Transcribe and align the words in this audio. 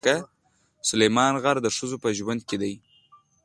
سلیمان 0.89 1.33
غر 1.43 1.57
د 1.61 1.67
ښځو 1.77 1.97
په 2.03 2.09
ژوند 2.17 2.41
کې 2.49 2.57
دي. 2.61 2.73